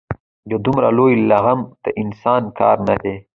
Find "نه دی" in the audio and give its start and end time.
2.87-3.15